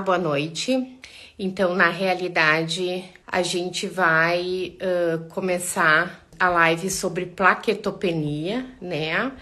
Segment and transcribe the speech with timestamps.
[0.00, 1.00] Boa noite.
[1.38, 9.32] Então, na realidade, a gente vai uh, começar a live sobre plaquetopenia, né?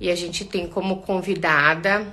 [0.00, 2.06] E a gente tem como convidada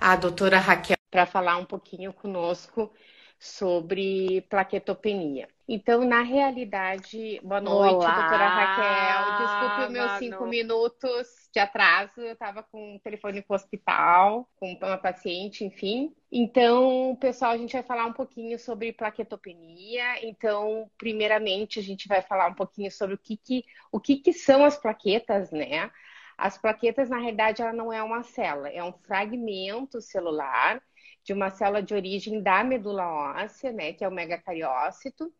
[0.00, 2.92] a doutora Raquel para falar um pouquinho conosco
[3.38, 5.48] sobre plaquetopenia.
[5.68, 9.46] Então, na realidade, boa noite, Olá, doutora Raquel.
[9.46, 10.50] Desculpe os meus cinco noite.
[10.50, 12.20] minutos de atraso.
[12.20, 16.14] Eu estava com o telefone para o hospital, com uma paciente, enfim.
[16.30, 20.24] Então, pessoal, a gente vai falar um pouquinho sobre plaquetopenia.
[20.24, 24.32] Então, primeiramente, a gente vai falar um pouquinho sobre o que, que, o que, que
[24.32, 25.90] são as plaquetas, né?
[26.38, 30.80] As plaquetas, na realidade, ela não é uma célula, é um fragmento celular
[31.26, 35.32] de uma célula de origem da medula óssea, né, que é o megacariócito.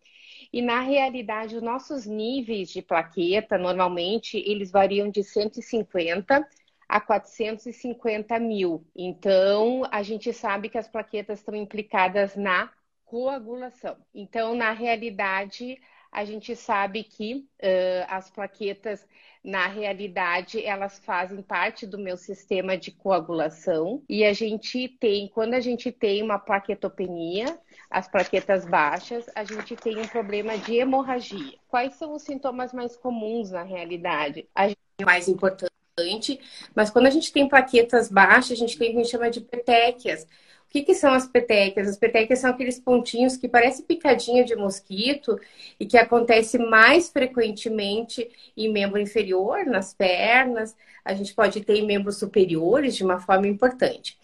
[0.53, 6.47] E na realidade, os nossos níveis de plaqueta, normalmente, eles variam de 150
[6.89, 8.85] a 450 mil.
[8.97, 12.69] Então, a gente sabe que as plaquetas estão implicadas na
[13.05, 13.97] coagulação.
[14.13, 15.79] Então, na realidade,
[16.17, 19.07] a gente sabe que uh, as plaquetas
[19.45, 25.53] na realidade, elas fazem parte do meu sistema de coagulação e a gente tem, quando
[25.53, 27.59] a gente tem uma plaquetopenia,
[27.91, 31.59] as plaquetas baixas, a gente tem um problema de hemorragia.
[31.69, 34.49] Quais são os sintomas mais comuns na realidade?
[34.55, 36.41] A gente é mais importante,
[36.75, 39.31] mas quando a gente tem plaquetas baixas, a gente tem o que a gente chama
[39.31, 40.27] de petequias
[40.67, 41.89] o que, que são as petecas?
[41.89, 45.39] As petecas são aqueles pontinhos que parecem picadinha de mosquito
[45.79, 50.77] e que acontece mais frequentemente em membro inferior, nas pernas.
[51.07, 54.19] A gente pode ter em membros superiores de uma forma importante.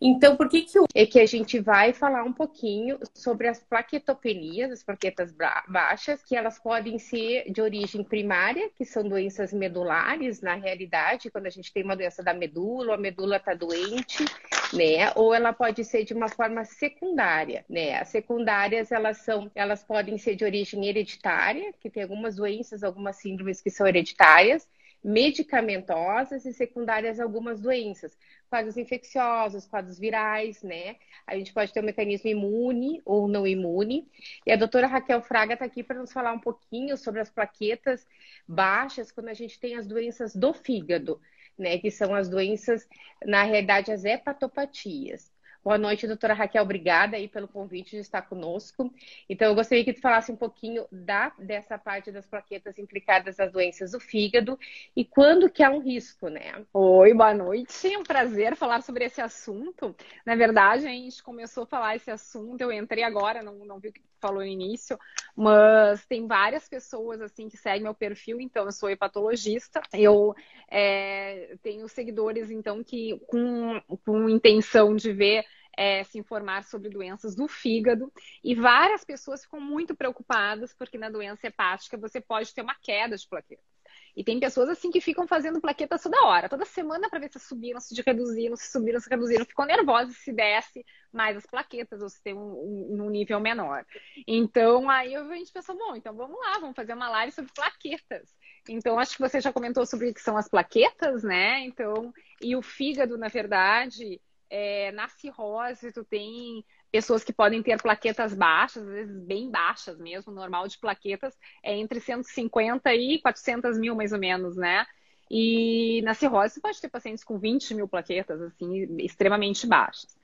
[0.00, 4.70] Então, por que, que é que a gente vai falar um pouquinho sobre as plaquetopenias,
[4.70, 5.32] as plaquetas
[5.68, 11.46] baixas, que elas podem ser de origem primária, que são doenças medulares, na realidade, quando
[11.46, 14.24] a gente tem uma doença da medula, a medula está doente,
[14.72, 15.12] né?
[15.14, 17.98] Ou ela pode ser de uma forma secundária, né?
[17.98, 23.16] As secundárias, elas são, elas podem ser de origem hereditária, que tem algumas doenças, algumas
[23.16, 24.68] síndromes que são hereditárias,
[25.04, 28.16] medicamentosas e secundárias a algumas doenças,
[28.48, 30.96] quadros infecciosos, quadros virais, né?
[31.26, 34.08] A gente pode ter um mecanismo imune ou não imune.
[34.46, 38.06] E a doutora Raquel Fraga está aqui para nos falar um pouquinho sobre as plaquetas
[38.48, 41.20] baixas quando a gente tem as doenças do fígado,
[41.58, 41.76] né?
[41.78, 42.88] Que são as doenças,
[43.26, 45.33] na realidade, as hepatopatias.
[45.64, 46.62] Boa noite, doutora Raquel.
[46.62, 48.92] Obrigada aí pelo convite de estar conosco.
[49.30, 53.50] Então, eu gostaria que tu falasse um pouquinho da, dessa parte das plaquetas implicadas nas
[53.50, 54.58] doenças do fígado
[54.94, 56.52] e quando que há um risco, né?
[56.70, 57.90] Oi, boa noite.
[57.90, 59.96] É um prazer falar sobre esse assunto.
[60.26, 63.90] Na verdade, a gente começou a falar esse assunto, eu entrei agora, não, não vi
[64.24, 64.98] falou no início,
[65.36, 70.34] mas tem várias pessoas assim que seguem meu perfil, então eu sou hepatologista, eu
[70.70, 75.44] é, tenho seguidores, então, que com, com intenção de ver
[75.76, 78.10] é, se informar sobre doenças do fígado.
[78.42, 83.16] E várias pessoas ficam muito preocupadas porque na doença hepática você pode ter uma queda
[83.16, 83.73] de plaquetas.
[84.16, 87.40] E tem pessoas assim que ficam fazendo plaquetas toda hora, toda semana para ver se
[87.40, 92.08] subiram, se reduziram, se subiram, se reduziram, ficam nervosas se desce mais as plaquetas ou
[92.08, 93.84] se tem um, um, um nível menor.
[94.26, 98.34] Então aí a gente pensa, bom, então vamos lá, vamos fazer uma live sobre plaquetas.
[98.68, 101.60] Então acho que você já comentou sobre o que são as plaquetas, né?
[101.60, 106.64] Então, e o fígado, na verdade, é, na cirrose, tu tem
[106.94, 111.76] pessoas que podem ter plaquetas baixas, às vezes bem baixas mesmo, normal de plaquetas é
[111.76, 114.86] entre 150 e 400 mil, mais ou menos, né?
[115.28, 120.16] E na cirrose, você pode ter pacientes com 20 mil plaquetas, assim, extremamente baixas.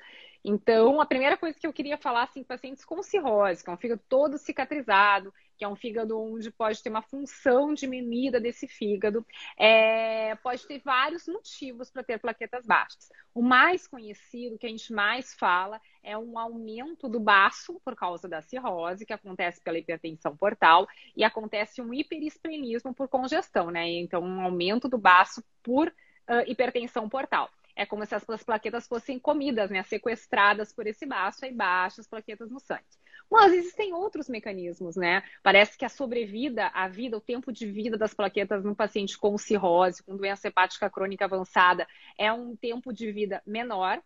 [0.45, 3.77] Então, a primeira coisa que eu queria falar, assim, pacientes com cirrose, que é um
[3.77, 9.27] fígado todo cicatrizado, que é um fígado onde pode ter uma função diminuída desse fígado,
[9.59, 13.11] é, pode ter vários motivos para ter plaquetas baixas.
[13.35, 18.27] O mais conhecido, que a gente mais fala, é um aumento do baço por causa
[18.27, 23.87] da cirrose, que acontece pela hipertensão portal, e acontece um hiperesplenismo por congestão, né?
[23.87, 29.19] Então, um aumento do baço por uh, hipertensão portal é como se as plaquetas fossem
[29.19, 29.83] comidas, né?
[29.83, 32.83] Sequestradas por esse baço e baixas plaquetas no sangue.
[33.31, 35.23] Mas existem outros mecanismos, né?
[35.43, 39.39] Parece que a sobrevida, a vida, o tempo de vida das plaquetas num paciente com
[39.39, 41.87] cirrose, com doença hepática crônica avançada,
[42.19, 44.03] é um tempo de vida menor.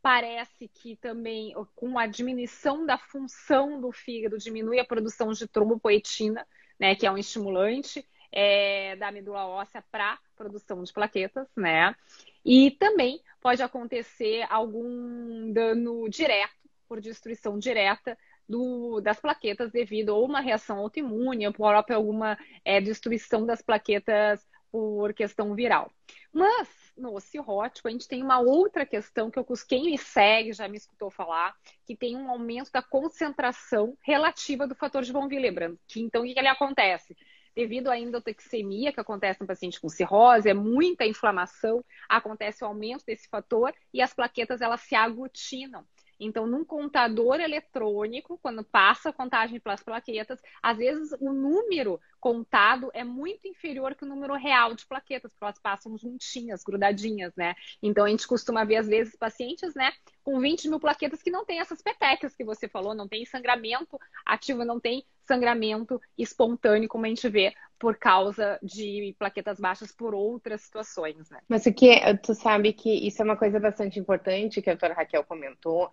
[0.00, 6.46] Parece que também, com a diminuição da função do fígado, diminui a produção de trombopoetina,
[6.78, 6.94] né?
[6.94, 11.96] Que é um estimulante é, da medula óssea para produção de plaquetas, né?
[12.44, 16.56] E também pode acontecer algum dano direto
[16.88, 18.16] por destruição direta
[18.48, 24.46] do, das plaquetas devido a uma reação autoimune, ou própria alguma é, destruição das plaquetas
[24.70, 25.90] por questão viral.
[26.32, 30.68] Mas no cirrótico, a gente tem uma outra questão que eu, quem me segue já
[30.68, 31.54] me escutou falar,
[31.86, 35.76] que tem um aumento da concentração relativa do fator de von Willebrand.
[35.86, 37.16] Que, então, o que, que ele acontece?
[37.54, 43.04] Devido à endotoxemia que acontece no paciente com cirrose, é muita inflamação, acontece o aumento
[43.04, 45.84] desse fator e as plaquetas elas se aglutinam.
[46.18, 52.90] Então, num contador eletrônico, quando passa a contagem pelas plaquetas, às vezes o número contado
[52.92, 57.54] é muito inferior que o número real de plaquetas, porque elas passam juntinhas, grudadinhas, né?
[57.82, 59.92] Então, a gente costuma ver, às vezes, pacientes, né,
[60.24, 63.98] com 20 mil plaquetas que não tem essas petecas que você falou, não tem sangramento
[64.26, 70.14] ativo, não tem sangramento espontâneo, como a gente vê por causa de plaquetas baixas por
[70.14, 71.38] outras situações, né?
[71.48, 74.72] Mas o que é, tu sabe que isso é uma coisa bastante importante que a
[74.72, 75.90] doutora Raquel comentou,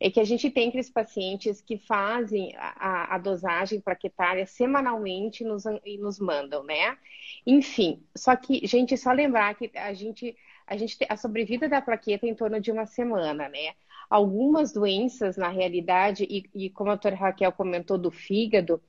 [0.00, 5.64] é que a gente tem aqueles pacientes que fazem a, a dosagem plaquetária semanalmente nos,
[5.84, 6.96] e nos mandam, né?
[7.46, 10.36] Enfim, só que, gente, só lembrar que a gente,
[10.66, 13.74] a gente a sobrevida da plaqueta é em torno de uma semana, né?
[14.10, 18.82] Algumas doenças, na realidade, e, e como a doutora Raquel comentou do fígado,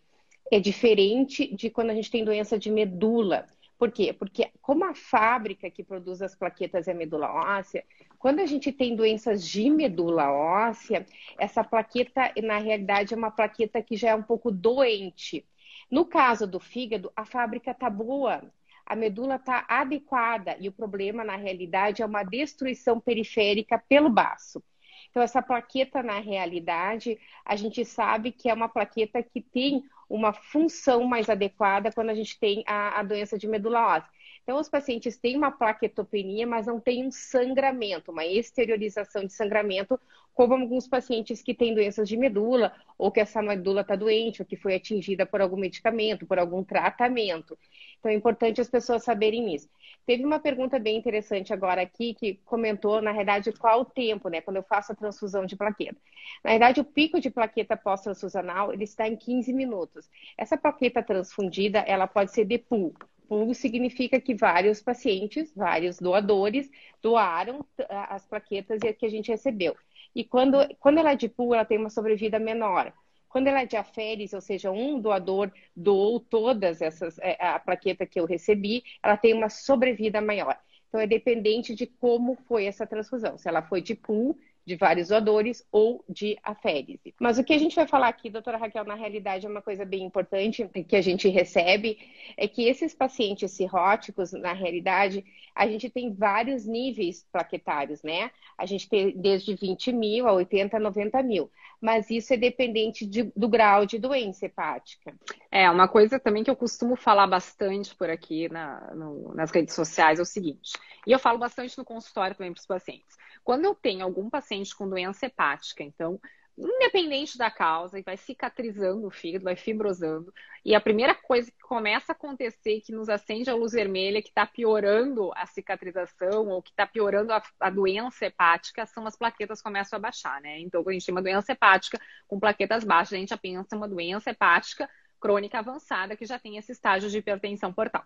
[0.52, 3.46] é diferente de quando a gente tem doença de medula.
[3.78, 4.12] Por quê?
[4.14, 7.84] Porque como a fábrica que produz as plaquetas é a medula óssea,
[8.20, 11.06] quando a gente tem doenças de medula óssea,
[11.40, 15.46] essa plaqueta, na realidade, é uma plaqueta que já é um pouco doente.
[15.90, 18.44] No caso do fígado, a fábrica está boa,
[18.86, 24.64] a medula está adequada e o problema, na realidade, é uma destruição periférica pelo baço.
[25.12, 30.34] Então, essa plaqueta, na realidade, a gente sabe que é uma plaqueta que tem uma
[30.34, 34.10] função mais adequada quando a gente tem a, a doença de medula óssea.
[34.44, 40.00] Então, os pacientes têm uma plaquetopenia, mas não têm um sangramento, uma exteriorização de sangramento,
[40.34, 44.46] como alguns pacientes que têm doenças de medula, ou que essa medula está doente, ou
[44.46, 47.58] que foi atingida por algum medicamento, por algum tratamento.
[48.00, 49.70] Então, é importante as pessoas saberem isso.
[50.06, 54.42] Teve uma pergunta bem interessante agora aqui, que comentou, na verdade, qual o tempo, né,
[54.42, 55.98] quando eu faço a transfusão de plaqueta.
[56.44, 60.10] Na verdade, o pico de plaqueta pós-transfusional, ele está em 15 minutos.
[60.38, 62.94] Essa plaqueta transfundida, ela pode ser de pool.
[63.32, 66.70] Pool significa que vários pacientes, vários doadores,
[67.02, 69.74] doaram as plaquetas que a gente recebeu.
[70.14, 72.92] E quando, quando ela é de pool, ela tem uma sobrevida menor.
[73.30, 78.06] Quando ela é de aferes, ou seja, um doador doou todas essas, é, a plaqueta
[78.06, 80.60] que eu recebi, ela tem uma sobrevida maior.
[80.90, 83.38] Então, é dependente de como foi essa transfusão.
[83.38, 87.14] Se ela foi de pool, de vários doadores ou de aférese.
[87.20, 89.84] Mas o que a gente vai falar aqui, doutora Raquel, na realidade é uma coisa
[89.84, 91.98] bem importante que a gente recebe,
[92.38, 95.26] é que esses pacientes cirróticos, na realidade,
[95.56, 98.32] a gente tem vários níveis plaquetários, né?
[98.58, 101.50] A gente tem desde 20 mil a 80, 90 mil.
[101.82, 105.16] Mas isso é dependente de, do grau de doença hepática.
[105.50, 109.74] É, uma coisa também que eu costumo falar bastante por aqui na, no, nas redes
[109.74, 110.74] sociais é o seguinte,
[111.08, 113.18] e eu falo bastante no consultório também para os pacientes.
[113.44, 116.20] Quando eu tenho algum paciente com doença hepática, então,
[116.58, 120.34] independente da causa, e vai cicatrizando o fígado, vai fibrosando,
[120.64, 124.30] e a primeira coisa que começa a acontecer, que nos acende a luz vermelha, que
[124.30, 129.62] está piorando a cicatrização ou que está piorando a, a, doença hepática, são as plaquetas
[129.62, 130.60] começam a baixar, né?
[130.60, 133.76] Então, quando a gente tem uma doença hepática com plaquetas baixas, a gente já pensa
[133.76, 134.90] uma doença hepática
[135.20, 138.04] crônica avançada que já tem esse estágio de hipertensão portal.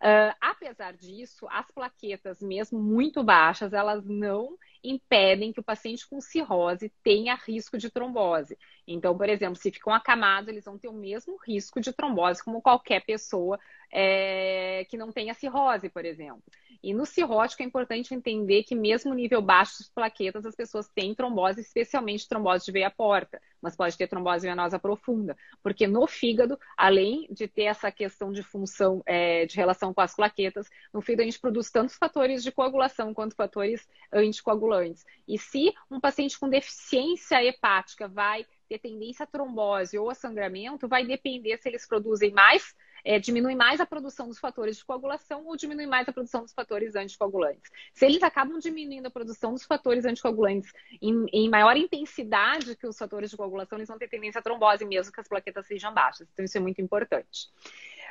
[0.00, 6.20] Uh, apesar disso, as plaquetas, mesmo muito baixas, elas não impedem que o paciente com
[6.20, 8.56] cirrose tenha risco de trombose.
[8.86, 12.62] Então, por exemplo, se ficam acamados, eles vão ter o mesmo risco de trombose como
[12.62, 13.58] qualquer pessoa
[13.92, 16.42] é, que não tenha cirrose, por exemplo.
[16.82, 21.14] E no cirrótico é importante entender que mesmo nível baixo de plaquetas, as pessoas têm
[21.14, 26.58] trombose, especialmente trombose de veia porta, mas pode ter trombose venosa profunda, porque no fígado,
[26.76, 31.22] além de ter essa questão de função é, de relação com as plaquetas, no fígado
[31.22, 35.04] a gente produz tantos fatores de coagulação quanto fatores anticoagulantes.
[35.28, 40.88] E se um paciente com deficiência hepática vai ter tendência a trombose ou a sangramento,
[40.88, 45.46] vai depender se eles produzem mais é, diminui mais a produção dos fatores de coagulação
[45.46, 47.70] ou diminui mais a produção dos fatores anticoagulantes.
[47.92, 52.98] Se eles acabam diminuindo a produção dos fatores anticoagulantes em, em maior intensidade que os
[52.98, 56.28] fatores de coagulação, eles vão ter tendência à trombose mesmo que as plaquetas sejam baixas.
[56.32, 57.48] Então, isso é muito importante.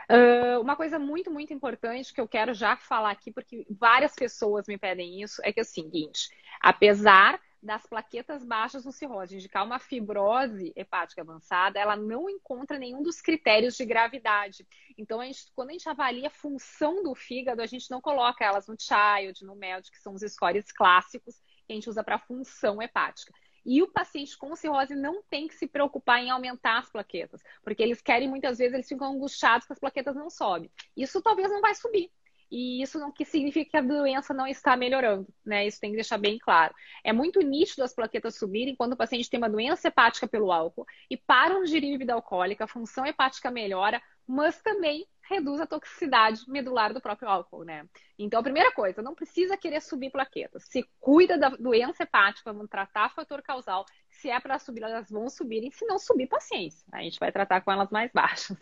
[0.10, 4.68] Uh, uma coisa muito, muito importante que eu quero já falar aqui, porque várias pessoas
[4.68, 6.30] me pedem isso, é que é o seguinte:
[6.60, 13.04] apesar das plaquetas baixas no cirrose, indicar uma fibrose hepática avançada, ela não encontra nenhum
[13.04, 14.66] dos critérios de gravidade.
[14.98, 18.46] Então, a gente, quando a gente avalia a função do fígado, a gente não coloca
[18.46, 21.36] elas no child, no MELD, que são os scores clássicos
[21.68, 23.34] que a gente usa para função hepática.
[23.66, 27.84] E o paciente com cirrose não tem que se preocupar em aumentar as plaquetas, porque
[27.84, 30.72] eles querem muitas vezes, eles ficam angustiados que as plaquetas não sobem.
[30.96, 32.10] Isso talvez não vai subir.
[32.52, 35.68] E isso não que significa que a doença não está melhorando, né?
[35.68, 36.74] Isso tem que deixar bem claro.
[37.04, 40.86] É muito nítido as plaquetas subirem quando o paciente tem uma doença hepática pelo álcool
[41.10, 46.42] e para um ingerir bebida alcoólica, a função hepática melhora, mas também reduz a toxicidade
[46.48, 47.88] medular do próprio álcool, né?
[48.18, 50.64] Então, a primeira coisa, não precisa querer subir plaquetas.
[50.66, 53.86] Se cuida da doença hepática, vamos tratar fator causal.
[54.10, 55.64] Se é para subir, elas vão subir.
[55.64, 56.84] E se não subir, paciência.
[56.92, 58.58] A gente vai tratar com elas mais baixas.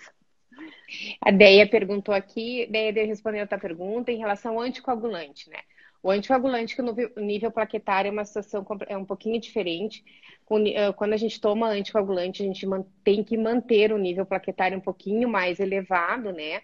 [1.21, 5.59] A Deia perguntou aqui, Deia respondeu outra pergunta em relação ao anticoagulante, né?
[6.01, 10.03] O anticoagulante que no nível plaquetário é uma situação é um pouquinho diferente.
[10.45, 12.65] Quando a gente toma anticoagulante, a gente
[13.03, 16.61] tem que manter o nível plaquetário um pouquinho mais elevado, né?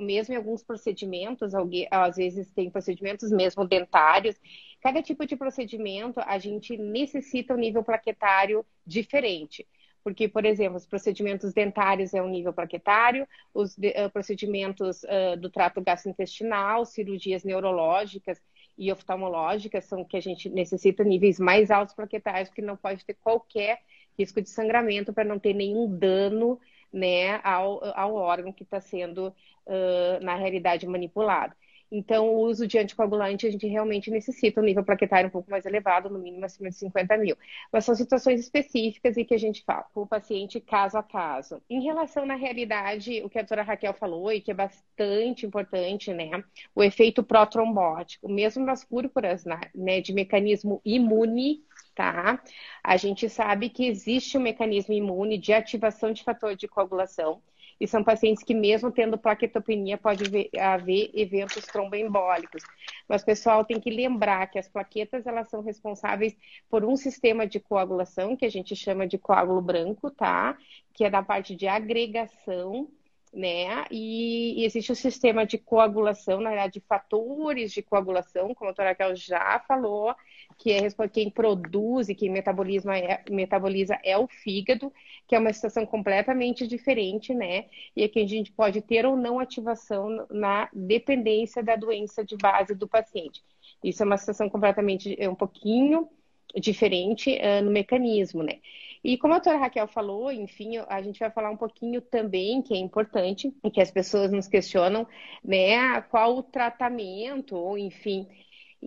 [0.00, 1.52] Mesmo em alguns procedimentos,
[1.90, 4.36] às vezes tem procedimentos mesmo dentários.
[4.82, 9.66] Cada tipo de procedimento, a gente necessita um nível plaquetário diferente
[10.06, 15.36] porque, por exemplo, os procedimentos dentários é um nível plaquetário, os de, uh, procedimentos uh,
[15.36, 18.40] do trato gastrointestinal, cirurgias neurológicas
[18.78, 23.14] e oftalmológicas são que a gente necessita níveis mais altos plaquetários, porque não pode ter
[23.14, 23.80] qualquer
[24.16, 26.60] risco de sangramento para não ter nenhum dano
[26.92, 29.34] né, ao, ao órgão que está sendo,
[29.66, 31.52] uh, na realidade, manipulado.
[31.90, 35.64] Então, o uso de anticoagulante, a gente realmente necessita um nível plaquetário um pouco mais
[35.66, 37.36] elevado, no mínimo acima de 50 mil.
[37.72, 41.62] Mas são situações específicas e que a gente fala com o paciente caso a caso.
[41.70, 46.12] Em relação, na realidade, o que a doutora Raquel falou e que é bastante importante,
[46.12, 46.42] né?
[46.74, 48.28] O efeito protrombótico.
[48.28, 51.62] Mesmo nas púrpuras, né, de mecanismo imune,
[51.94, 52.42] tá?
[52.84, 57.40] A gente sabe que existe um mecanismo imune de ativação de fator de coagulação
[57.80, 60.24] e são pacientes que, mesmo tendo plaquetopenia, pode
[60.58, 62.62] haver eventos tromboembólicos.
[63.08, 66.36] Mas, pessoal, tem que lembrar que as plaquetas elas são responsáveis
[66.68, 70.56] por um sistema de coagulação, que a gente chama de coágulo branco, tá?
[70.94, 72.88] Que é da parte de agregação
[73.36, 73.84] né?
[73.90, 79.14] E, existe o sistema de coagulação, na verdade, de fatores de coagulação, como a Raquel
[79.14, 80.14] já falou,
[80.58, 84.92] que é quem produz e quem metaboliza é, metaboliza é o fígado,
[85.26, 87.66] que é uma situação completamente diferente, né?
[87.94, 92.74] E aqui a gente pode ter ou não ativação na dependência da doença de base
[92.74, 93.42] do paciente.
[93.82, 96.08] Isso é uma situação completamente, é um pouquinho
[96.54, 98.60] diferente uh, no mecanismo, né?
[99.04, 102.74] E como a doutora Raquel falou, enfim, a gente vai falar um pouquinho também, que
[102.74, 105.06] é importante, e que as pessoas nos questionam,
[105.44, 108.26] né, qual o tratamento, ou enfim.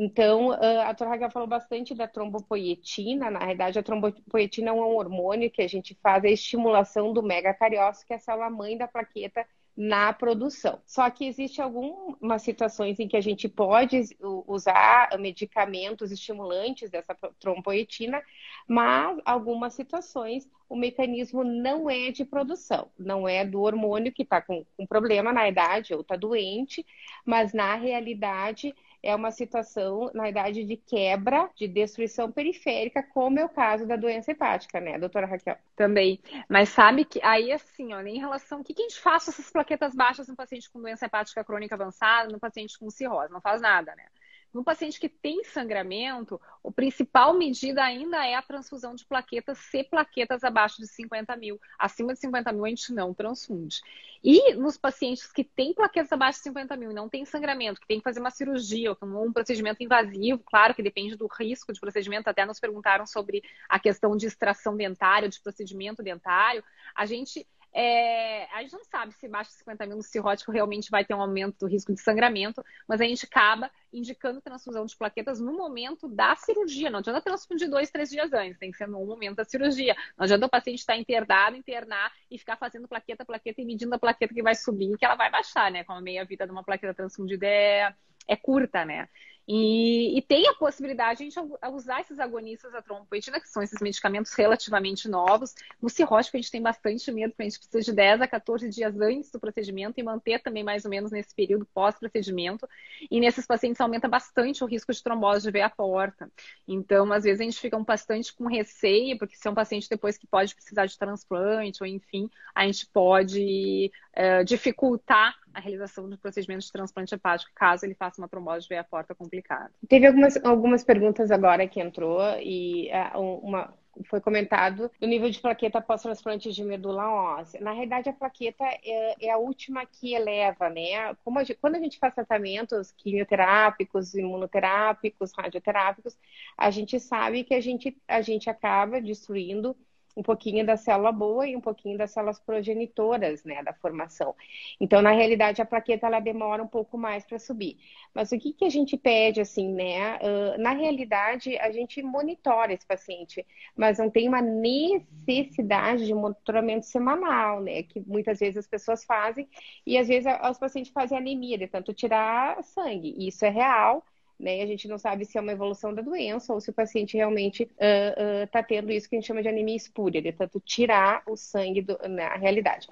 [0.02, 3.30] Então, a doutora Raquel falou bastante da trombopoietina.
[3.30, 8.08] Na verdade, a trombopoietina é um hormônio que a gente faz a estimulação do megacariócito,
[8.08, 10.82] que é a célula-mãe da plaqueta na produção.
[10.86, 14.02] Só que existe algumas situações em que a gente pode
[14.48, 18.24] usar medicamentos estimulantes dessa tromboetina,
[18.70, 24.40] mas algumas situações o mecanismo não é de produção, não é do hormônio que está
[24.40, 26.86] com, com problema na idade ou está doente,
[27.26, 33.46] mas na realidade é uma situação, na idade, de quebra, de destruição periférica, como é
[33.46, 35.58] o caso da doença hepática, né, doutora Raquel?
[35.76, 36.20] Também.
[36.50, 38.62] Mas sabe que aí, assim, ó, em relação.
[38.62, 41.44] O que, que a gente faz com essas plaquetas baixas no paciente com doença hepática
[41.44, 43.32] crônica avançada, no paciente com cirrose?
[43.32, 44.06] Não faz nada, né?
[44.54, 49.84] No paciente que tem sangramento, a principal medida ainda é a transfusão de plaquetas, se
[49.84, 51.60] plaquetas abaixo de 50 mil.
[51.78, 53.82] Acima de 50 mil, a gente não transfunde.
[54.24, 57.88] E nos pacientes que têm plaquetas abaixo de 50 mil e não tem sangramento, que
[57.88, 61.80] tem que fazer uma cirurgia ou um procedimento invasivo, claro que depende do risco de
[61.80, 66.64] procedimento, até nos perguntaram sobre a questão de extração dentária, de procedimento dentário,
[66.96, 70.90] a gente é, a gente não sabe se baixo de 50 mil no cirrótico realmente
[70.90, 74.96] vai ter um aumento do risco de sangramento, mas a gente acaba indicando transfusão de
[74.98, 76.90] plaquetas no momento da cirurgia.
[76.90, 79.96] Não adianta transfundir dois, três dias antes, tem que ser no momento da cirurgia.
[80.18, 84.00] Não adianta o paciente estar internado, internar e ficar fazendo plaqueta, plaqueta e medindo a
[84.00, 85.84] plaqueta que vai subir, que ela vai baixar, né?
[85.84, 87.94] Como a meia-vida de uma plaqueta transfundida é,
[88.28, 89.08] é curta, né?
[89.52, 93.64] E, e, tem a possibilidade de a gente usar esses agonistas da trombopoetina, que são
[93.64, 95.56] esses medicamentos relativamente novos.
[95.82, 98.70] No cirrótico, a gente tem bastante medo, porque a gente precisa de 10 a 14
[98.70, 102.70] dias antes do procedimento e manter também mais ou menos nesse período pós-procedimento.
[103.10, 106.32] E nesses pacientes aumenta bastante o risco de trombose de veia porta.
[106.68, 110.16] Então, às vezes, a gente fica bastante com receio, porque se é um paciente depois
[110.16, 116.18] que pode precisar de transplante, ou enfim, a gente pode é, dificultar a realização do
[116.18, 119.72] procedimento de transplante hepático, caso ele faça uma trombose de veia porta complicada.
[119.88, 123.74] Teve algumas, algumas perguntas agora que entrou e uh, uma,
[124.04, 127.62] foi comentado do nível de plaqueta pós-transplante de medula óssea.
[127.62, 130.96] Na realidade, a plaqueta é, é a última que eleva, né?
[130.98, 136.18] A gente, quando a gente faz tratamentos quimioterápicos, imunoterápicos, radioterápicos,
[136.58, 139.78] a gente sabe que a gente, a gente acaba destruindo
[140.16, 144.36] um pouquinho da célula boa e um pouquinho das células progenitoras, né, da formação.
[144.80, 147.78] Então, na realidade, a plaqueta ela demora um pouco mais para subir.
[148.14, 150.18] Mas o que, que a gente pede, assim, né?
[150.18, 156.86] Uh, na realidade, a gente monitora esse paciente, mas não tem uma necessidade de monitoramento
[156.86, 157.84] semanal, né?
[157.84, 159.48] Que muitas vezes as pessoas fazem
[159.86, 163.16] e às vezes os pacientes fazem anemia, de tanto tirar sangue.
[163.28, 164.04] Isso é real
[164.40, 164.62] né?
[164.62, 167.64] A gente não sabe se é uma evolução da doença ou se o paciente realmente
[167.64, 171.24] está uh, uh, tendo isso que a gente chama de anemia espúria, de tanto tirar
[171.28, 172.88] o sangue do, na realidade.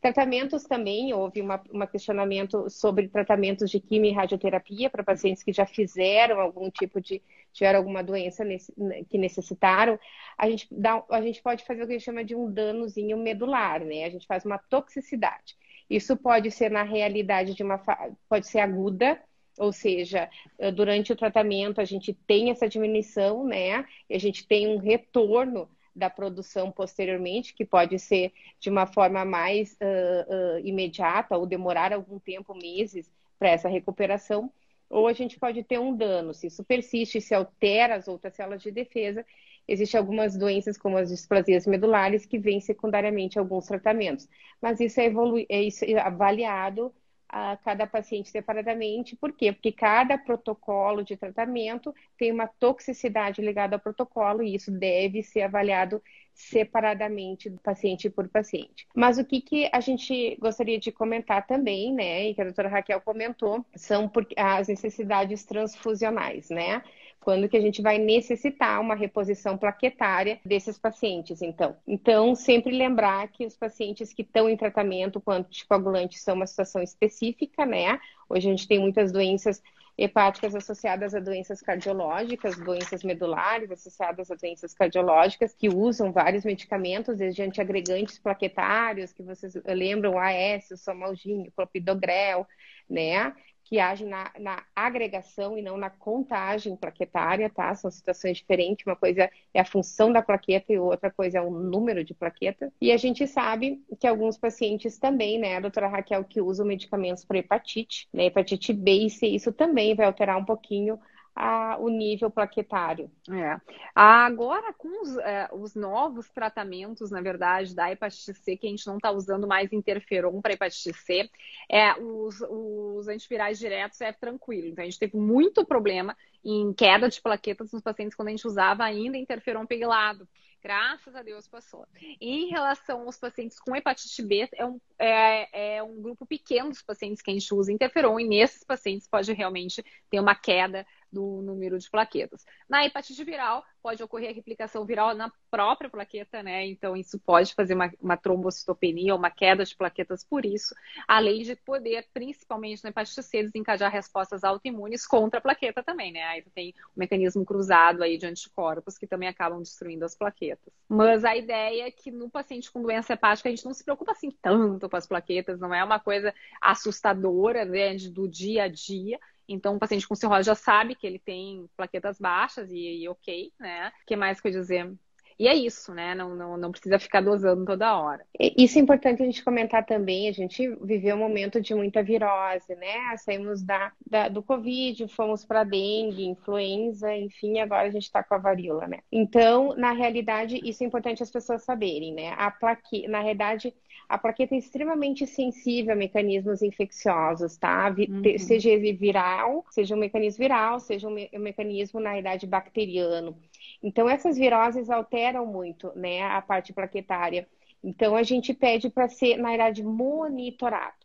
[0.00, 5.66] Tratamentos também, houve um questionamento sobre tratamentos de quimio e radioterapia para pacientes que já
[5.66, 7.20] fizeram algum tipo de,
[7.52, 9.98] tiveram alguma doença nesse, né, que necessitaram.
[10.38, 13.18] A gente, dá, a gente pode fazer o que a gente chama de um danozinho
[13.18, 14.04] medular, né?
[14.04, 15.54] A gente faz uma toxicidade.
[15.88, 17.78] Isso pode ser na realidade de uma,
[18.26, 19.20] pode ser aguda,
[19.58, 20.28] ou seja,
[20.58, 23.84] eh, durante o tratamento a gente tem essa diminuição, né?
[24.08, 29.24] E a gente tem um retorno da produção posteriormente, que pode ser de uma forma
[29.24, 34.52] mais uh, uh, imediata ou demorar algum tempo, meses, para essa recuperação,
[34.88, 36.34] ou a gente pode ter um dano.
[36.34, 39.24] Se isso persiste, se altera as outras células de defesa,
[39.66, 44.28] existem algumas doenças, como as displasias medulares, que vêm secundariamente alguns tratamentos.
[44.60, 45.12] Mas isso é,
[45.48, 46.92] é, isso é avaliado
[47.32, 49.16] a cada paciente separadamente.
[49.16, 49.52] Por quê?
[49.52, 55.42] Porque cada protocolo de tratamento tem uma toxicidade ligada ao protocolo e isso deve ser
[55.42, 56.02] avaliado
[56.34, 58.86] separadamente, paciente por paciente.
[58.94, 62.68] Mas o que, que a gente gostaria de comentar também, né, e que a doutora
[62.68, 66.82] Raquel comentou, são as necessidades transfusionais, né?
[67.20, 71.76] Quando que a gente vai necessitar uma reposição plaquetária desses pacientes, então.
[71.86, 76.82] Então, sempre lembrar que os pacientes que estão em tratamento com anticoagulantes são uma situação
[76.82, 78.00] específica, né?
[78.28, 79.62] Hoje a gente tem muitas doenças
[79.98, 87.18] hepáticas associadas a doenças cardiológicas, doenças medulares associadas a doenças cardiológicas, que usam vários medicamentos,
[87.18, 92.46] desde antiagregantes plaquetários, que vocês lembram, o AS, o somalgine, o clopidogrel,
[92.88, 93.34] né?
[93.70, 97.72] Que agem na, na, agregação e não na contagem plaquetária, tá?
[97.76, 98.84] São situações diferentes.
[98.84, 102.72] Uma coisa é a função da plaqueta e outra coisa é o número de plaqueta.
[102.80, 107.24] E a gente sabe que alguns pacientes também, né, a doutora Raquel, que usam medicamentos
[107.24, 110.98] para hepatite, né, hepatite B e C, isso também vai alterar um pouquinho
[111.40, 113.10] a, o nível plaquetário.
[113.30, 113.58] É.
[113.94, 118.86] Agora, com os, é, os, novos tratamentos, na verdade, da hepatite C, que a gente
[118.86, 121.30] não está usando mais interferon para hepatite C,
[121.70, 124.68] é, os, os antivirais diretos é tranquilo.
[124.68, 128.46] Então, a gente teve muito problema em queda de plaquetas nos pacientes quando a gente
[128.46, 130.28] usava ainda interferon pegilado.
[130.62, 131.86] Graças a Deus passou.
[132.20, 136.82] Em relação aos pacientes com hepatite B, é um, é, é um grupo pequeno dos
[136.82, 141.42] pacientes que a gente usa interferon, e nesses pacientes pode realmente ter uma queda do
[141.42, 142.44] número de plaquetas.
[142.68, 146.66] Na hepatite viral, pode ocorrer a replicação viral na própria plaqueta, né?
[146.66, 150.74] Então, isso pode fazer uma, uma trombocitopenia, uma queda de plaquetas por isso,
[151.08, 156.22] além de poder, principalmente na hepatite C, desencadear respostas autoimunes contra a plaqueta também, né?
[156.24, 160.72] Aí tem um mecanismo cruzado aí de anticorpos que também acabam destruindo as plaquetas.
[160.88, 164.12] Mas a ideia é que no paciente com doença hepática a gente não se preocupa
[164.12, 169.18] assim tanto com as plaquetas, não é uma coisa assustadora, né, do dia a dia,
[169.50, 173.52] então, o paciente com cirrose já sabe que ele tem plaquetas baixas e, e ok,
[173.58, 173.92] né?
[174.02, 174.92] O que mais que eu dizer?
[175.40, 176.14] E é isso, né?
[176.14, 178.26] Não, não, não precisa ficar dosando toda hora.
[178.38, 180.28] Isso é importante a gente comentar também.
[180.28, 183.16] A gente viveu um momento de muita virose, né?
[183.16, 188.34] Saímos da, da do Covid, fomos para dengue, influenza, enfim, agora a gente está com
[188.34, 188.98] a varíola, né?
[189.10, 192.34] Então, na realidade, isso é importante as pessoas saberem, né?
[192.36, 193.08] A plaque...
[193.08, 193.74] Na realidade,
[194.10, 197.94] a plaqueta é extremamente sensível a mecanismos infecciosos, tá?
[197.96, 198.38] Uhum.
[198.38, 203.36] Seja ele viral, seja um mecanismo viral, seja um, me um mecanismo, na realidade, bacteriano.
[203.80, 207.46] Então, essas viroses alteram muito né, a parte plaquetária.
[207.84, 210.96] Então, a gente pede para ser, na verdade, monitorado.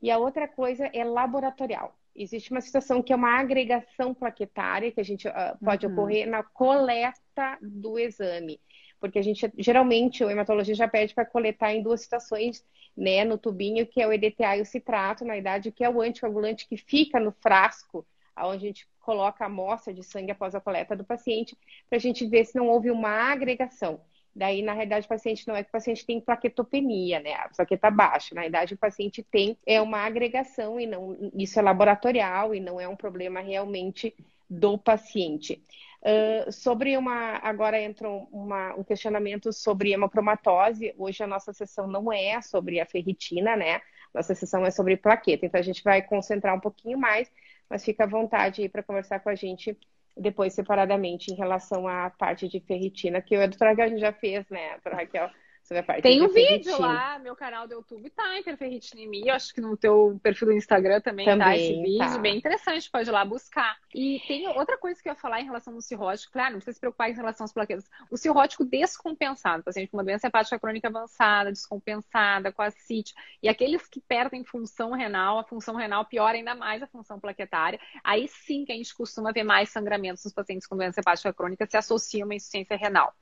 [0.00, 1.94] E a outra coisa é laboratorial.
[2.16, 5.92] Existe uma situação que é uma agregação plaquetária, que a gente uh, pode uhum.
[5.92, 8.58] ocorrer na coleta do exame.
[9.04, 12.64] Porque a gente, geralmente, o hematologista já pede para coletar em duas situações,
[12.96, 16.00] né, no tubinho, que é o EDTA e o citrato, na idade, que é o
[16.00, 18.06] anticoagulante que fica no frasco
[18.38, 21.54] onde a gente coloca a amostra de sangue após a coleta do paciente,
[21.90, 24.00] para a gente ver se não houve uma agregação.
[24.34, 27.34] Daí, na realidade, o paciente não é que o paciente tem plaquetopenia, né?
[27.34, 28.34] A plaqueta baixa.
[28.34, 32.80] Na realidade, o paciente tem é uma agregação e não isso é laboratorial e não
[32.80, 34.14] é um problema realmente
[34.48, 35.62] do paciente.
[36.04, 37.38] Uh, sobre uma.
[37.38, 40.94] Agora entra uma, um questionamento sobre hemocromatose.
[40.98, 43.80] Hoje a nossa sessão não é sobre a ferritina, né?
[44.12, 45.46] Nossa sessão é sobre plaqueta.
[45.46, 47.30] Então a gente vai concentrar um pouquinho mais
[47.68, 49.76] mas fica à vontade aí para conversar com a gente
[50.16, 54.72] depois separadamente em relação à parte de ferritina, que a doutora Raquel já fez, né,
[54.74, 55.30] doutora Raquel?
[55.64, 59.34] Sobre a parte Tem um vídeo lá, meu canal do YouTube tá, hiperferritinemia.
[59.34, 61.98] Acho que no teu perfil do Instagram também, também tá esse vídeo.
[61.98, 62.18] Tá.
[62.18, 63.76] Bem interessante, pode ir lá buscar.
[63.94, 66.32] E tem outra coisa que eu ia falar em relação ao cirrótico.
[66.32, 67.90] Claro, não precisa se preocupar em relação às plaquetas.
[68.10, 73.14] O cirrótico descompensado, paciente com uma doença hepática crônica avançada, descompensada, com acite.
[73.42, 77.80] E aqueles que perdem função renal, a função renal piora ainda mais a função plaquetária.
[78.02, 81.66] Aí sim que a gente costuma ver mais sangramentos nos pacientes com doença hepática crônica
[81.66, 83.14] se associa a uma insuficiência renal.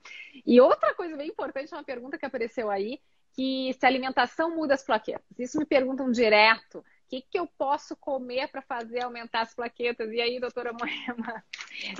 [0.45, 2.99] E outra coisa bem importante, uma pergunta que apareceu aí,
[3.33, 5.23] que se a alimentação muda as plaquetas.
[5.37, 6.79] Isso me perguntam direto.
[6.79, 10.11] O que, que eu posso comer para fazer aumentar as plaquetas?
[10.11, 11.43] E aí, doutora Moema?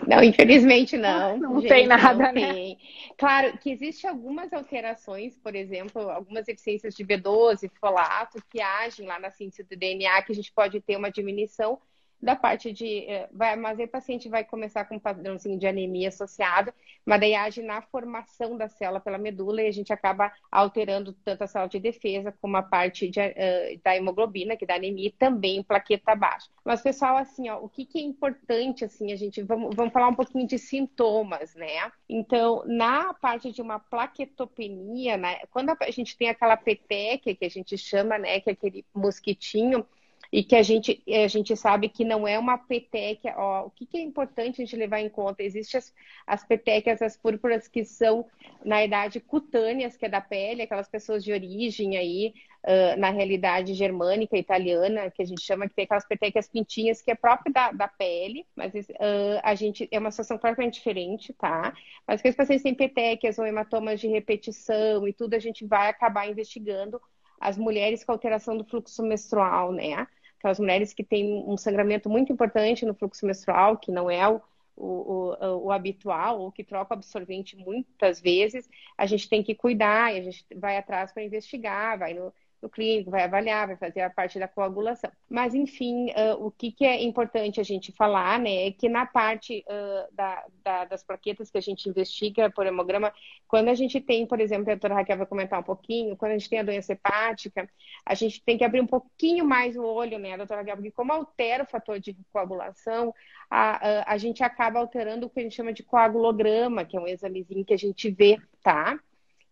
[0.07, 1.37] Não, infelizmente não.
[1.37, 2.53] Não gente, tem nada, não né?
[2.53, 2.77] Tem.
[3.17, 9.19] Claro que existem algumas alterações, por exemplo, algumas deficiências de B12, folato, que agem lá
[9.19, 11.79] na síntese do DNA, que a gente pode ter uma diminuição
[12.23, 13.05] da parte de.
[13.05, 16.73] Eh, vai, mas o paciente vai começar com um padrãozinho de anemia associado,
[17.05, 21.43] mas daí age na formação da célula pela medula e a gente acaba alterando tanto
[21.43, 25.11] a célula de defesa como a parte de, uh, da hemoglobina, que dá anemia, e
[25.11, 26.47] também plaqueta baixa.
[26.63, 29.41] Mas, pessoal, assim, ó, o que, que é importante, assim, a gente.
[29.41, 31.91] Vamos, vamos falar um pouquinho de sintomas, né?
[32.07, 37.49] Então, na parte de uma plaquetopenia, né, quando a gente tem aquela peteca que a
[37.49, 39.85] gente chama, né, que é aquele mosquitinho
[40.33, 43.35] e que a gente, a gente sabe que não é uma peteca.
[43.37, 45.43] Ó, o que, que é importante a gente levar em conta?
[45.43, 45.93] Existem as,
[46.25, 48.25] as as púrpuras que são
[48.65, 53.75] na idade cutâneas, que é da pele, aquelas pessoas de origem aí, uh, na realidade
[53.75, 57.71] germânica, italiana, que a gente chama que tem aquelas petecas pintinhas, que é própria da,
[57.71, 61.75] da pele, mas uh, a gente é uma situação completamente diferente, tá?
[62.07, 65.89] Mas que os pacientes têm petecas ou hematomas de repetição e tudo, a gente vai
[65.89, 66.99] acabar investigando
[67.39, 70.07] as mulheres com alteração do fluxo menstrual, né?
[70.43, 74.41] Aquelas mulheres que têm um sangramento muito importante no fluxo menstrual, que não é o,
[74.75, 80.13] o, o, o, habitual, ou que troca absorvente muitas vezes, a gente tem que cuidar
[80.13, 83.99] e a gente vai atrás para investigar, vai no, no clínico, vai avaliar, vai fazer
[83.99, 85.11] a parte da coagulação.
[85.29, 89.05] Mas, enfim, uh, o que, que, é importante a gente falar, né, é que na
[89.05, 93.13] parte uh, da, da, das plaquetas que a gente investiga por hemograma,
[93.49, 96.37] quando a gente tem, por exemplo, a doutora Raquel vai comentar um pouquinho, quando a
[96.37, 97.69] gente tem a doença hepática,
[98.05, 101.11] a gente tem que abrir um pouquinho mais o olho, né, doutora Raquel, porque como
[101.11, 103.13] altera o fator de coagulação,
[103.49, 107.01] a, a, a gente acaba alterando o que a gente chama de coagulograma, que é
[107.01, 108.97] um examezinho que a gente vê, tá?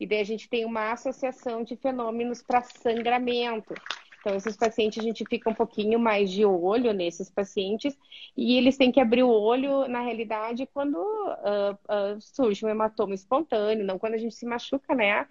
[0.01, 3.75] E daí a gente tem uma associação de fenômenos para sangramento.
[4.19, 7.95] Então, esses pacientes, a gente fica um pouquinho mais de olho nesses pacientes
[8.35, 13.13] e eles têm que abrir o olho, na realidade, quando uh, uh, surge um hematoma
[13.13, 15.21] espontâneo, não quando a gente se machuca, né?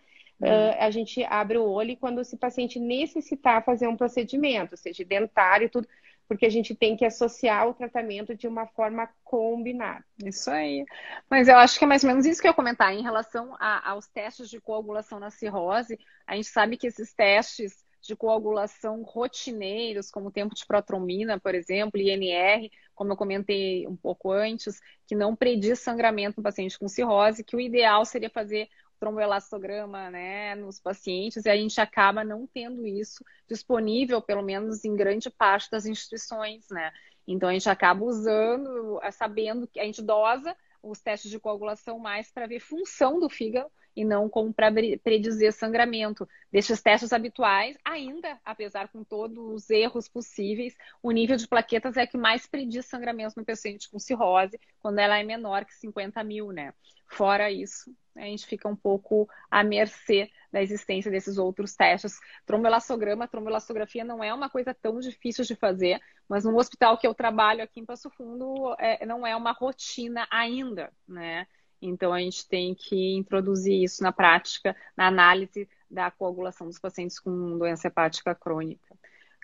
[0.41, 5.67] Uh, a gente abre o olho quando esse paciente necessitar fazer um procedimento, seja dentário
[5.67, 5.89] e tudo,
[6.31, 10.05] porque a gente tem que associar o tratamento de uma forma combinada.
[10.25, 10.87] Isso aí.
[11.29, 12.95] Mas eu acho que é mais ou menos isso que eu ia comentar.
[12.95, 17.85] Em relação a, aos testes de coagulação na cirrose, a gente sabe que esses testes
[18.01, 24.31] de coagulação rotineiros, como tempo de protromina, por exemplo, INR, como eu comentei um pouco
[24.31, 28.69] antes, que não prediz sangramento no paciente com cirrose, que o ideal seria fazer
[29.01, 34.95] tromboelastograma né, nos pacientes, e a gente acaba não tendo isso disponível, pelo menos em
[34.95, 36.93] grande parte das instituições, né?
[37.27, 42.31] Então a gente acaba usando, sabendo que a gente dosa os testes de coagulação mais
[42.31, 46.27] para ver função do fígado e não como para predizer sangramento.
[46.51, 52.07] Destes testes habituais, ainda, apesar com todos os erros possíveis, o nível de plaquetas é
[52.07, 56.51] que mais prediz sangramento no paciente com cirrose, quando ela é menor que 50 mil,
[56.51, 56.73] né?
[57.07, 62.19] Fora isso, a gente fica um pouco à mercê da existência desses outros testes.
[62.47, 67.15] Tromboelastograma, tromboelastografia não é uma coisa tão difícil de fazer, mas no hospital que eu
[67.15, 71.47] trabalho aqui em Passo Fundo, é, não é uma rotina ainda, né?
[71.81, 77.19] Então, a gente tem que introduzir isso na prática, na análise da coagulação dos pacientes
[77.19, 78.91] com doença hepática crônica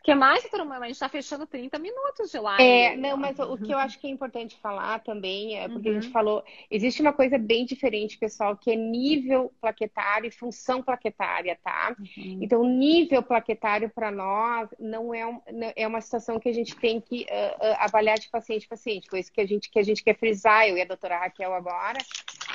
[0.06, 2.62] que mais, doutora A gente está fechando 30 minutos de live.
[2.62, 5.96] É, não, mas o, que eu acho que é importante falar também é porque uhum.
[5.96, 6.12] a gente uhum.
[6.12, 11.96] falou, existe uma coisa bem diferente, pessoal, que é nível plaquetário e função plaquetária, tá?
[11.98, 12.38] Uhum.
[12.40, 15.40] Então, nível plaquetário para nós não é, um,
[15.74, 19.10] é uma situação que a gente tem que uh, uh, avaliar de paciente a paciente.
[19.10, 21.52] Foi isso que a gente, que a gente quer frisar, eu e a doutora Raquel
[21.52, 21.98] agora,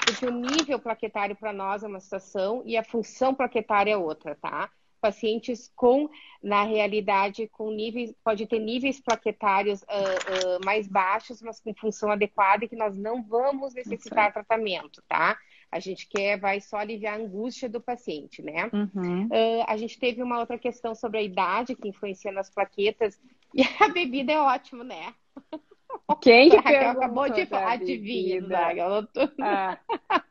[0.05, 4.35] porque o nível plaquetário para nós é uma situação e a função plaquetária é outra,
[4.35, 4.69] tá?
[5.01, 6.07] pacientes com,
[6.41, 12.11] na realidade, com níveis, pode ter níveis plaquetários uh, uh, mais baixos, mas com função
[12.11, 15.37] adequada e que nós não vamos necessitar tratamento, tá?
[15.71, 18.69] A gente quer, vai só aliviar a angústia do paciente, né?
[18.71, 19.25] Uhum.
[19.25, 23.19] Uh, a gente teve uma outra questão sobre a idade que influencia nas plaquetas
[23.55, 25.13] e a bebida é ótimo, né?
[26.21, 27.73] Quem que acabou de falar?
[27.73, 28.41] Adivinha,
[29.41, 29.77] ah.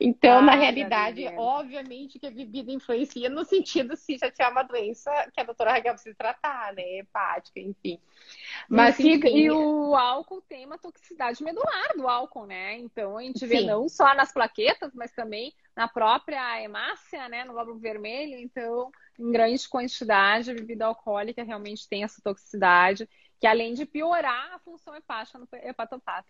[0.00, 4.62] Então, ah, na realidade, obviamente que a bebida influencia no sentido se já tinha uma
[4.62, 6.98] doença que a doutora Raquel precisa tratar, né?
[6.98, 7.98] Hepática, enfim.
[8.68, 9.36] Mas e, enfim...
[9.36, 12.78] e o álcool tem uma toxicidade medular do álcool, né?
[12.78, 13.66] Então a gente vê Sim.
[13.66, 17.44] não só nas plaquetas, mas também na própria hemácia, né?
[17.44, 18.38] No glóbulo vermelho.
[18.38, 23.08] Então, em grande quantidade, a bebida alcoólica realmente tem essa toxicidade
[23.42, 26.28] que além de piorar a função hepática no hepatopata.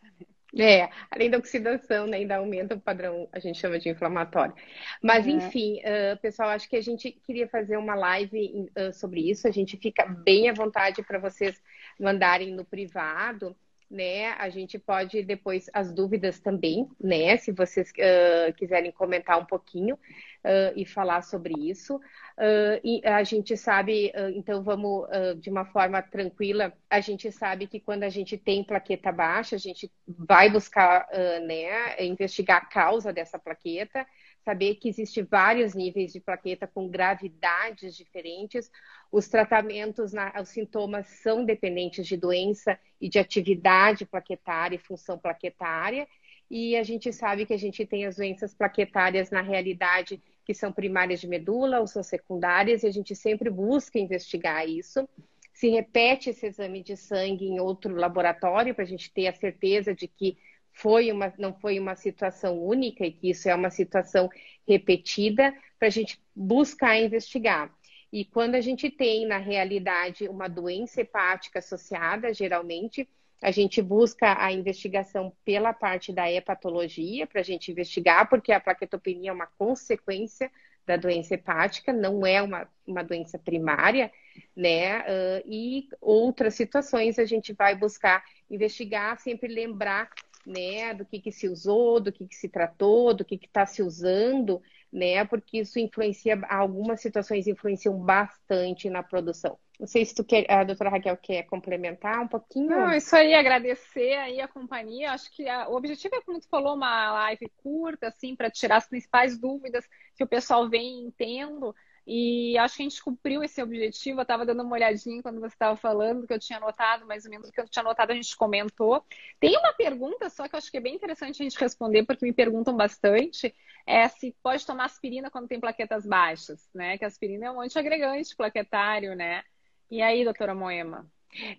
[0.59, 4.55] É, além da oxidação, né, ainda aumenta o padrão, a gente chama de inflamatório.
[5.03, 5.31] Mas, é.
[5.31, 9.47] enfim, uh, pessoal, acho que a gente queria fazer uma live uh, sobre isso.
[9.47, 11.63] A gente fica bem à vontade para vocês
[12.01, 13.55] mandarem no privado,
[13.93, 14.31] né?
[14.39, 17.37] A gente pode depois as dúvidas também, né?
[17.37, 21.97] Se vocês uh, quiserem comentar um pouquinho uh, e falar sobre isso.
[21.97, 25.07] Uh, e a gente sabe, então vamos
[25.39, 29.59] de uma forma tranquila, a gente sabe que quando a gente tem plaqueta baixa, a
[29.59, 31.07] gente vai buscar
[31.47, 34.07] né, investigar a causa dessa plaqueta,
[34.45, 38.71] saber que existe vários níveis de plaqueta com gravidades diferentes.
[39.11, 46.07] Os tratamentos, os sintomas são dependentes de doença e de atividade plaquetária e função plaquetária.
[46.51, 50.73] E a gente sabe que a gente tem as doenças plaquetárias na realidade que são
[50.73, 55.09] primárias de medula ou são secundárias, e a gente sempre busca investigar isso.
[55.53, 59.95] Se repete esse exame de sangue em outro laboratório para a gente ter a certeza
[59.95, 60.37] de que
[60.73, 64.29] foi uma, não foi uma situação única e que isso é uma situação
[64.67, 67.71] repetida, para a gente buscar investigar.
[68.13, 73.09] E quando a gente tem, na realidade, uma doença hepática associada, geralmente,
[73.43, 78.61] a gente busca a investigação pela parte da hepatologia, para a gente investigar, porque a
[78.61, 80.51] plaquetopenia é uma consequência
[80.87, 84.13] da doença hepática, não é uma, uma doença primária,
[84.55, 85.01] né?
[85.01, 90.09] Uh, e outras situações a gente vai buscar investigar, sempre lembrar
[90.47, 93.83] né, do que, que se usou, do que, que se tratou, do que está se
[93.83, 94.61] usando,
[94.93, 95.25] né?
[95.25, 99.59] Porque isso influencia, algumas situações influenciam bastante na produção.
[99.81, 102.71] Não sei se tu quer, a doutora Raquel quer complementar um pouquinho.
[102.71, 105.11] Não, isso aí, agradecer aí a companhia.
[105.11, 108.77] Acho que a, o objetivo é, como tu falou, uma live curta, assim, para tirar
[108.77, 111.75] as principais dúvidas que o pessoal vem tendo.
[112.07, 114.21] E acho que a gente cumpriu esse objetivo.
[114.21, 117.31] Eu estava dando uma olhadinha quando você estava falando, que eu tinha anotado, mais ou
[117.31, 119.05] menos o que eu tinha anotado, a gente comentou.
[119.39, 122.25] Tem uma pergunta só que eu acho que é bem interessante a gente responder, porque
[122.25, 123.55] me perguntam bastante,
[123.87, 126.99] é se pode tomar aspirina quando tem plaquetas baixas, né?
[126.99, 129.43] Que aspirina é um antiagregante plaquetário, né?
[129.91, 131.07] E aí, doutora Moema?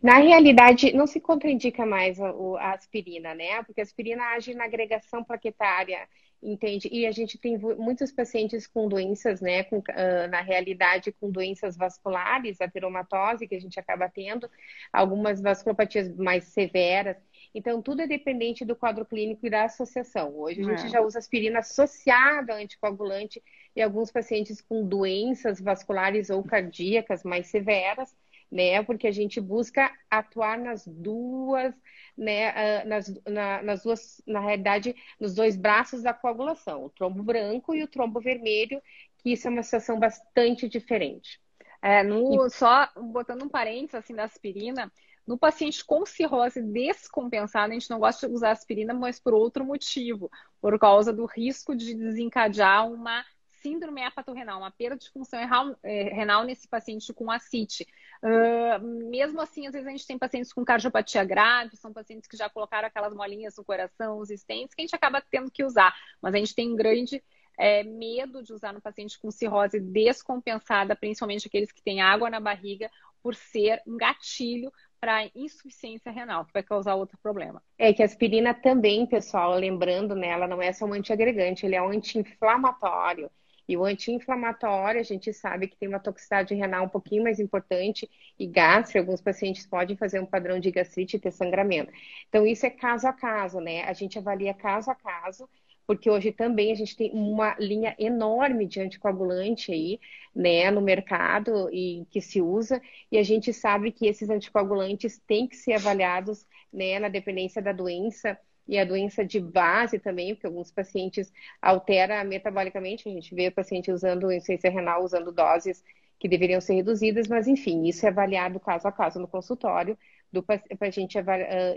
[0.02, 2.30] Na realidade, não se contraindica mais a,
[2.60, 3.64] a aspirina, né?
[3.64, 6.08] Porque a aspirina age na agregação plaquetária
[6.46, 6.90] Entende?
[6.92, 11.78] E a gente tem muitos pacientes com doenças, né, com, uh, na realidade com doenças
[11.78, 14.50] vasculares, a teromatose que a gente acaba tendo,
[14.92, 17.16] algumas vasculopatias mais severas.
[17.56, 20.36] Então, tudo é dependente do quadro clínico e da associação.
[20.36, 20.90] Hoje a gente é.
[20.90, 23.42] já usa aspirina associada a anticoagulante
[23.74, 28.14] e alguns pacientes com doenças vasculares ou cardíacas mais severas,
[28.52, 28.82] né?
[28.84, 31.74] Porque a gente busca atuar nas duas
[32.18, 37.24] né, ah, nas, na, nas duas, na realidade, nos dois braços da coagulação, o trombo
[37.24, 38.82] branco e o trombo vermelho,
[39.18, 41.42] que isso é uma situação bastante diferente.
[41.82, 44.92] É, no, só botando um parênteses assim da aspirina,
[45.28, 49.66] no paciente com cirrose descompensada, a gente não gosta de usar aspirina, mas por outro
[49.66, 50.30] motivo,
[50.62, 53.26] por causa do risco de desencadear uma
[53.64, 55.40] síndrome hepatorrenal, uma perda de função
[55.82, 57.88] é, renal nesse paciente com ascite.
[58.22, 62.38] Uh, mesmo assim, às vezes a gente tem pacientes com cardiopatia grave, são pacientes que
[62.38, 65.96] já colocaram aquelas molinhas no coração, os stents, que a gente acaba tendo que usar.
[66.22, 67.24] Mas a gente tem um grande
[67.58, 72.40] é, medo de usar no paciente com cirrose descompensada, principalmente aqueles que têm água na
[72.40, 72.90] barriga,
[73.22, 77.62] por ser um gatilho para insuficiência renal, que vai causar outro problema.
[77.78, 81.76] É que a aspirina também, pessoal, lembrando, né, ela não é só um antiagregante, ele
[81.76, 83.30] é um anti-inflamatório.
[83.68, 88.10] E o anti-inflamatório, a gente sabe que tem uma toxicidade renal um pouquinho mais importante
[88.38, 91.92] e gastro, alguns pacientes podem fazer um padrão de gastrite e ter sangramento.
[92.30, 93.84] Então, isso é caso a caso, né?
[93.84, 95.50] A gente avalia caso a caso,
[95.86, 100.00] porque hoje também a gente tem uma linha enorme de anticoagulante aí,
[100.36, 105.48] né, no mercado e que se usa, e a gente sabe que esses anticoagulantes têm
[105.48, 110.48] que ser avaliados, né, na dependência da doença e a doença de base também, porque
[110.48, 115.84] alguns pacientes altera metabolicamente, a gente vê o paciente usando insuficiência renal, usando doses
[116.20, 119.98] que deveriam ser reduzidas, mas enfim, isso é avaliado caso a caso no consultório,
[120.42, 121.18] para a gente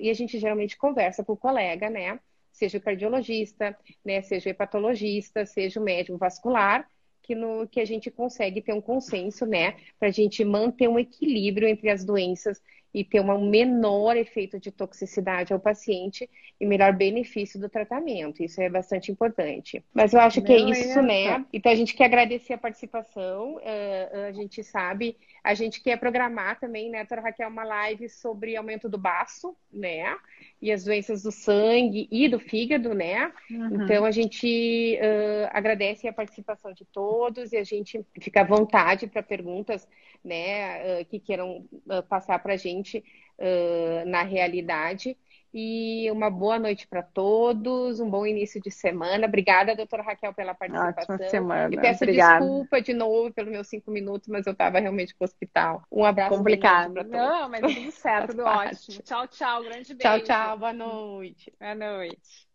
[0.01, 2.19] e a gente geralmente conversa com o colega, né?
[2.53, 4.23] Seja o cardiologista, né?
[4.23, 6.89] Seja o hepatologista, seja o médico vascular,
[7.23, 9.77] que, no, que a gente consegue ter um consenso, né?
[9.99, 12.63] Para a gente manter um equilíbrio entre as doenças
[12.97, 18.43] e ter um menor efeito de toxicidade ao paciente e melhor benefício do tratamento.
[18.43, 19.85] Isso é bastante importante.
[19.93, 21.45] Mas eu acho que é isso, né?
[21.53, 23.57] Então a gente quer agradecer a participação.
[23.57, 28.57] Uh, a gente sabe, a gente quer programar também, né, doutora Raquel, uma live sobre
[28.57, 30.17] aumento do baço, né?
[30.63, 33.31] E as doenças do sangue e do fígado, né?
[33.51, 33.85] Uhum.
[33.85, 39.07] Então a gente uh, agradece a participação de todos e a gente fica à vontade
[39.07, 39.87] para perguntas,
[40.25, 41.67] né, uh, que queiram
[42.09, 42.86] passar para a gente
[44.07, 45.17] na realidade.
[45.59, 49.27] E uma boa noite para todos, um bom início de semana.
[49.27, 51.15] Obrigada, doutora Raquel, pela participação.
[51.15, 51.75] Ótima semana.
[51.75, 52.41] E peço Obrigada.
[52.41, 55.83] desculpa de novo pelos meus cinco minutos, mas eu estava realmente com o hospital.
[55.91, 57.19] Um abraço complicado para todos.
[57.19, 59.03] Não, mas tudo certo, tudo ótimo.
[59.03, 59.63] Tchau, tchau.
[59.63, 59.99] Grande beijo.
[59.99, 60.59] Tchau, tchau.
[60.59, 61.51] Boa noite.
[61.59, 62.47] Boa noite.